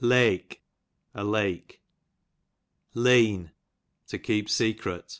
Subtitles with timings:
[0.03, 0.59] Leach,
[1.13, 1.79] a lake.
[2.95, 3.51] Lean,
[4.07, 5.01] to keep secret.
[5.03, 5.09] A.